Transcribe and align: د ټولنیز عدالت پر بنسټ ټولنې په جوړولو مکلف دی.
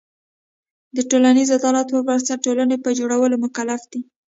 د 0.95 0.97
ټولنیز 1.11 1.49
عدالت 1.57 1.87
پر 1.93 2.01
بنسټ 2.07 2.39
ټولنې 2.45 2.75
په 2.83 2.89
جوړولو 2.99 3.35
مکلف 3.45 3.81
دی. 3.91 4.01